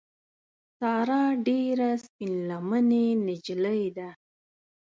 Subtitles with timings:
[0.77, 4.09] ساره ډېره سپین لمنې نجیلۍ ده.